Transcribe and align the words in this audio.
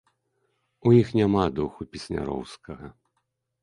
У 0.87 0.95
іх 1.01 1.13
няма 1.21 1.45
духу 1.61 1.81
песняроўскага. 1.93 2.85